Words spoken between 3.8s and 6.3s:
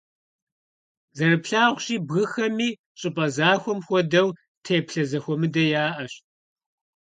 хуэдэу, теплъэ зэхуэмыдэ яӀэщ.